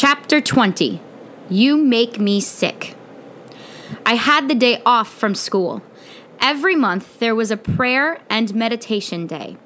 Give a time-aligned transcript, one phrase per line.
[0.00, 1.00] Chapter 20
[1.50, 2.94] You Make Me Sick.
[4.06, 5.82] I had the day off from school.
[6.38, 9.56] Every month there was a prayer and meditation day.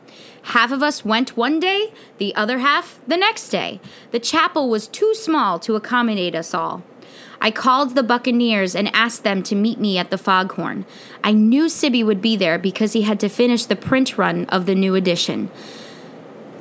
[0.44, 3.78] Half of us went one day, the other half the next day.
[4.10, 6.82] The chapel was too small to accommodate us all.
[7.38, 10.86] I called the Buccaneers and asked them to meet me at the Foghorn.
[11.22, 14.64] I knew Sibby would be there because he had to finish the print run of
[14.64, 15.50] the new edition.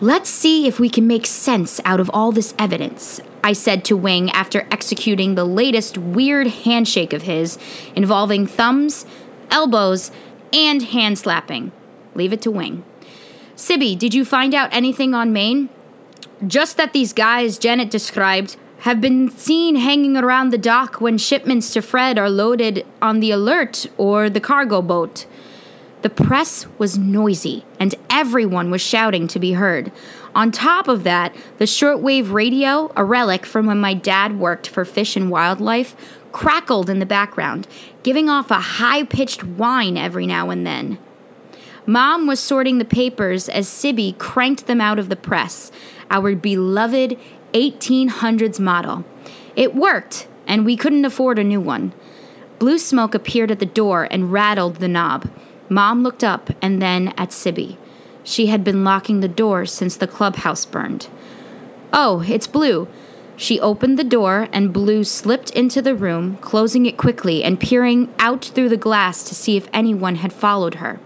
[0.02, 3.98] Let's see if we can make sense out of all this evidence, I said to
[3.98, 7.58] Wing after executing the latest weird handshake of his
[7.96, 9.06] involving thumbs,
[9.50, 10.12] elbows,
[10.54, 11.72] and hand slapping.
[12.14, 12.84] Leave it to Wing.
[13.56, 15.70] Sibby, did you find out anything on Maine?
[16.46, 21.72] Just that these guys Janet described have been seen hanging around the dock when shipments
[21.74, 25.28] to Fred are loaded on the Alert or the cargo boat.
[26.02, 29.92] The press was noisy, and everyone was shouting to be heard.
[30.34, 34.86] On top of that, the shortwave radio, a relic from when my dad worked for
[34.86, 35.96] Fish and Wildlife,
[36.32, 37.68] crackled in the background,
[38.04, 40.98] giving off a high pitched whine every now and then.
[41.86, 45.72] Mom was sorting the papers as Sibby cranked them out of the press,
[46.10, 47.18] our beloved
[47.54, 49.04] 1800s model.
[49.56, 51.94] It worked, and we couldn't afford a new one.
[52.60, 55.30] Blue smoke appeared at the door and rattled the knob.
[55.68, 57.78] Mom looked up and then at Sibby.
[58.24, 61.08] She had been locking the door since the clubhouse burned.
[61.94, 62.88] Oh, it's Blue.
[63.36, 68.14] She opened the door, and Blue slipped into the room, closing it quickly and peering
[68.20, 71.00] out through the glass to see if anyone had followed her.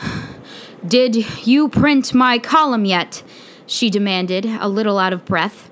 [0.86, 3.22] Did you print my column yet?
[3.66, 5.70] she demanded, a little out of breath.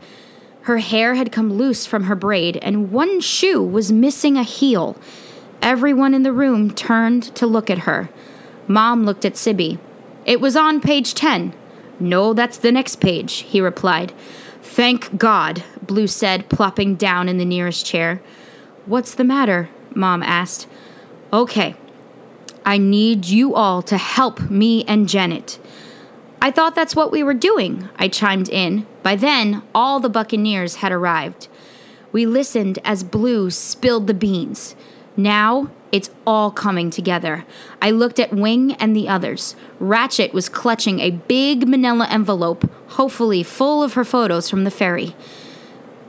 [0.62, 4.96] Her hair had come loose from her braid, and one shoe was missing a heel.
[5.60, 8.08] Everyone in the room turned to look at her.
[8.66, 9.78] Mom looked at Sibby.
[10.24, 11.54] It was on page 10.
[12.00, 14.12] No, that's the next page, he replied.
[14.62, 18.22] Thank God, Blue said, plopping down in the nearest chair.
[18.86, 19.68] What's the matter?
[19.94, 20.66] Mom asked.
[21.32, 21.76] Okay,
[22.64, 25.58] I need you all to help me and Janet.
[26.40, 28.86] I thought that's what we were doing, I chimed in.
[29.02, 31.48] By then, all the Buccaneers had arrived.
[32.12, 34.76] We listened as Blue spilled the beans.
[35.16, 37.44] Now, it's all coming together.
[37.80, 39.54] I looked at Wing and the others.
[39.78, 45.14] Ratchet was clutching a big manila envelope, hopefully full of her photos from the ferry.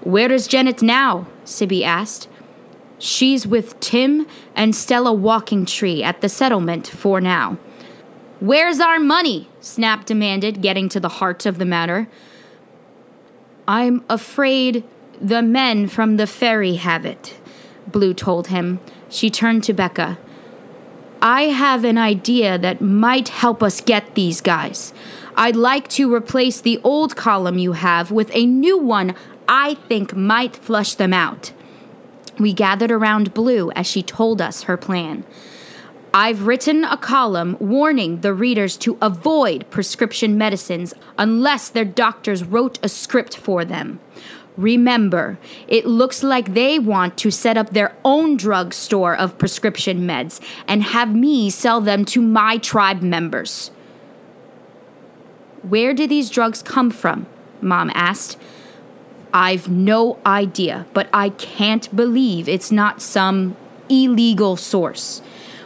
[0.02, 1.28] Where is Janet now?
[1.44, 2.28] Sibby asked.
[2.98, 4.26] She's with Tim
[4.56, 7.60] and Stella Walking Tree at the settlement for now.
[8.40, 9.50] Where's our money?
[9.62, 12.08] Snap demanded, getting to the heart of the matter.
[13.68, 14.84] I'm afraid
[15.22, 17.40] the men from the ferry have it,
[17.88, 18.80] Blue told him.
[19.10, 20.18] She turned to Becca.
[21.22, 24.94] I have an idea that might help us get these guys.
[25.36, 29.16] I'd like to replace the old column you have with a new one
[29.48, 31.52] I think might flush them out.
[32.40, 35.24] We gathered around Blue as she told us her plan.
[36.14, 42.80] I've written a column warning the readers to avoid prescription medicines unless their doctors wrote
[42.82, 44.00] a script for them.
[44.58, 50.08] Remember, it looks like they want to set up their own drug store of prescription
[50.08, 53.72] meds and have me sell them to my tribe members.
[55.62, 57.26] Where do these drugs come from?
[57.62, 58.38] Mom asked.
[59.34, 63.58] I've no idea, but I can't believe it's not some
[63.90, 65.20] illegal source.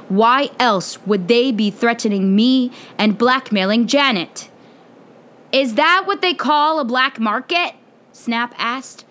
[0.08, 4.50] Why else would they be threatening me and blackmailing Janet?
[5.52, 7.76] Is that what they call a black market?
[8.12, 9.06] Snap asked.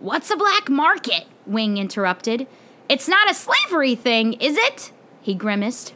[0.00, 1.26] What's a black market?
[1.46, 2.46] Wing interrupted.
[2.88, 4.92] It's not a slavery thing, is it?
[5.20, 5.94] He grimaced.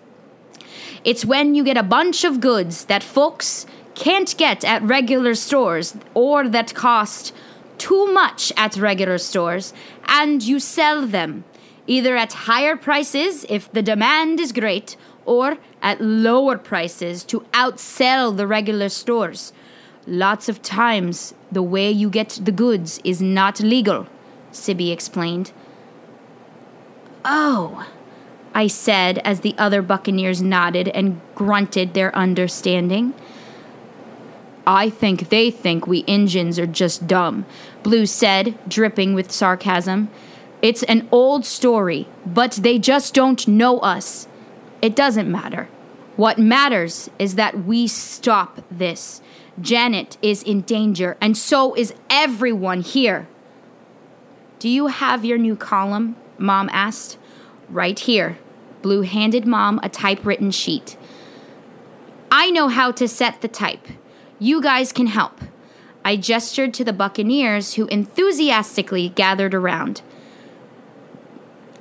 [1.04, 5.96] It's when you get a bunch of goods that folks can't get at regular stores
[6.14, 7.34] or that cost
[7.78, 9.74] too much at regular stores
[10.06, 11.44] and you sell them
[11.86, 18.36] either at higher prices if the demand is great, or at lower prices to outsell
[18.36, 19.52] the regular stores.
[20.06, 24.06] Lots of times, the way you get the goods is not legal,
[24.50, 25.52] Sibby explained.
[27.24, 27.86] Oh,
[28.54, 33.14] I said as the other buccaneers nodded and grunted their understanding.
[34.66, 37.46] I think they think we Injuns are just dumb,
[37.82, 40.08] Blue said, dripping with sarcasm.
[40.60, 44.28] It's an old story, but they just don't know us.
[44.80, 45.68] It doesn't matter.
[46.16, 49.20] What matters is that we stop this.
[49.60, 53.28] Janet is in danger, and so is everyone here.
[54.58, 56.16] Do you have your new column?
[56.38, 57.18] Mom asked.
[57.68, 58.38] Right here.
[58.80, 60.96] Blue handed Mom a typewritten sheet.
[62.30, 63.86] I know how to set the type.
[64.38, 65.40] You guys can help.
[66.04, 70.02] I gestured to the Buccaneers who enthusiastically gathered around.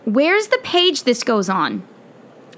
[0.06, 1.84] Where's the page this goes on?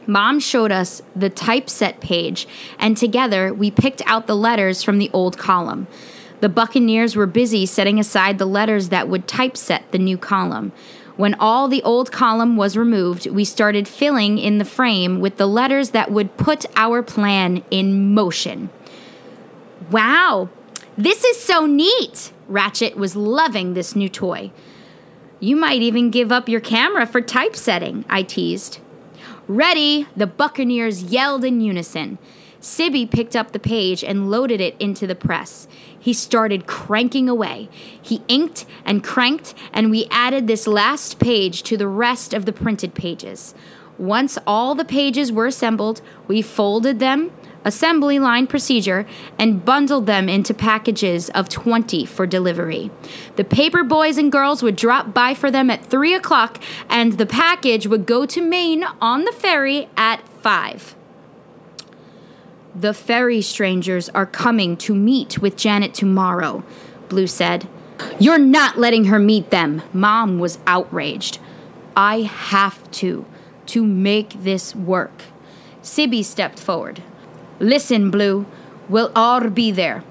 [0.05, 2.47] Mom showed us the typeset page,
[2.77, 5.87] and together we picked out the letters from the old column.
[6.41, 10.73] The Buccaneers were busy setting aside the letters that would typeset the new column.
[11.15, 15.47] When all the old column was removed, we started filling in the frame with the
[15.47, 18.71] letters that would put our plan in motion.
[19.91, 20.49] Wow,
[20.97, 22.33] this is so neat!
[22.47, 24.51] Ratchet was loving this new toy.
[25.39, 28.79] You might even give up your camera for typesetting, I teased.
[29.47, 32.17] Ready, the Buccaneers yelled in unison.
[32.61, 35.67] Sibby picked up the page and loaded it into the press.
[35.99, 37.67] He started cranking away.
[38.01, 42.53] He inked and cranked, and we added this last page to the rest of the
[42.53, 43.53] printed pages.
[44.03, 47.31] Once all the pages were assembled, we folded them,
[47.63, 49.05] assembly line procedure,
[49.39, 52.91] and bundled them into packages of 20 for delivery.
[53.37, 57.25] The paper boys and girls would drop by for them at 3 o'clock, and the
[57.25, 60.95] package would go to Maine on the ferry at 5.
[62.75, 66.65] The ferry strangers are coming to meet with Janet tomorrow,
[67.07, 67.69] Blue said.
[68.19, 69.81] You're not letting her meet them.
[69.93, 71.39] Mom was outraged.
[71.95, 73.25] I have to,
[73.67, 75.23] to make this work.
[75.81, 77.01] Sibby stepped forward.
[77.59, 78.45] Listen, Blue,
[78.89, 80.03] we'll all be there.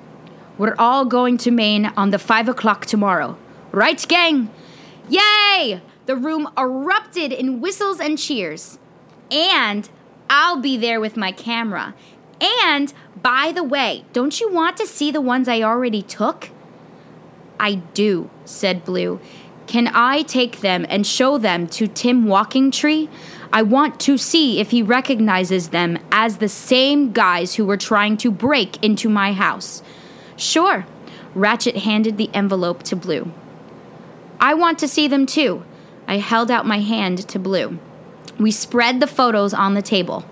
[0.59, 3.37] We're all going to Maine on the five o'clock tomorrow.
[3.73, 4.51] Right, gang?
[5.09, 5.81] Yay!
[6.07, 8.79] The room erupted in whistles and cheers.
[9.31, 9.89] And
[10.29, 11.95] I'll be there with my camera.
[12.41, 16.51] And by the way, don't you want to see the ones I already took?
[17.59, 19.21] I do, said Blue.
[19.67, 23.09] Can I take them and show them to Tim Walking Tree?
[23.53, 28.17] I want to see if he recognizes them as the same guys who were trying
[28.19, 29.83] to break into my house.
[30.37, 30.87] Sure.
[31.35, 33.31] Ratchet handed the envelope to Blue.
[34.41, 35.65] I want to see them too.
[36.09, 37.79] I held out my hand to Blue.
[38.39, 40.25] We spread the photos on the table.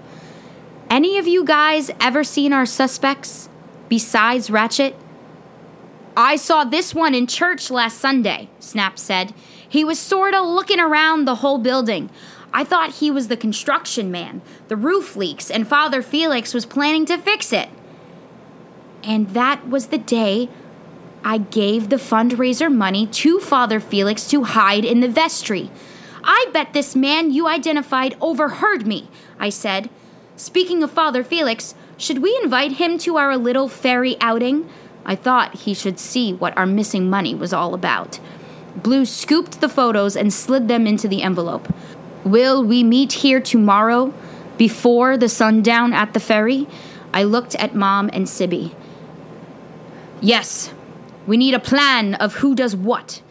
[0.89, 3.49] Any of you guys ever seen our suspects
[3.89, 4.97] besides Ratchet?
[6.17, 9.33] I saw this one in church last Sunday, Snap said.
[9.69, 12.11] He was sort of looking around the whole building.
[12.53, 14.43] I thought he was the construction man.
[14.69, 17.69] The roof leaks, and Father Felix was planning to fix it.
[19.03, 20.49] And that was the day
[21.25, 25.71] I gave the fundraiser money to Father Felix to hide in the vestry.
[26.25, 29.09] I bet this man you identified overheard me,
[29.39, 29.91] I said.
[30.37, 34.69] Speaking of Father Felix, should we invite him to our little ferry outing?
[35.05, 38.19] I thought he should see what our missing money was all about.
[38.77, 41.73] Blue scooped the photos and slid them into the envelope.
[42.25, 44.13] Will we meet here tomorrow
[44.59, 46.67] before the sundown at the ferry?
[47.15, 48.75] I looked at Mom and Sibby.
[50.21, 50.73] Yes,
[51.27, 53.23] we need a plan of who does what.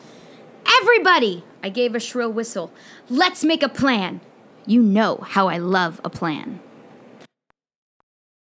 [0.81, 1.44] Everybody!
[1.62, 2.71] I gave a shrill whistle.
[3.09, 4.21] Let's make a plan.
[4.65, 6.59] You know how I love a plan.